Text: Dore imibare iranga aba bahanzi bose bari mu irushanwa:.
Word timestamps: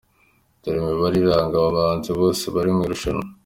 Dore 0.61 0.77
imibare 0.79 1.15
iranga 1.19 1.55
aba 1.59 1.75
bahanzi 1.77 2.09
bose 2.19 2.43
bari 2.55 2.71
mu 2.75 2.81
irushanwa:. 2.87 3.25